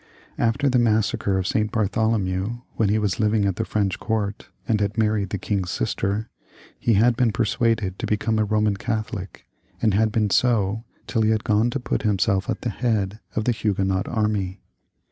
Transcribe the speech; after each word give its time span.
After 0.39 0.67
the 0.67 0.79
massacre 0.79 1.37
of 1.37 1.45
St. 1.45 1.71
Bartholomew, 1.71 2.61
when 2.75 2.89
he 2.89 2.97
was 2.97 3.19
living 3.19 3.45
at 3.45 3.57
the 3.57 3.65
French 3.65 3.99
court, 3.99 4.49
and 4.67 4.81
had 4.81 4.97
married 4.97 5.29
the 5.29 5.37
king's 5.37 5.69
sister, 5.69 6.27
he 6.79 6.93
had 6.95 7.15
been 7.15 7.31
persuaded 7.31 7.99
to 7.99 8.07
become 8.07 8.39
a 8.39 8.47
Boman 8.47 8.79
Catholic, 8.79 9.45
and 9.79 9.93
had 9.93 10.11
been 10.11 10.31
so 10.31 10.85
till 11.05 11.21
he 11.21 11.29
had 11.29 11.43
gone 11.43 11.69
to 11.69 11.79
put 11.79 12.01
himself 12.01 12.49
at 12.49 12.61
the 12.61 12.71
head 12.71 13.19
of 13.35 13.43
the 13.45 13.51
Huguenot 13.51 14.07
army. 14.07 14.63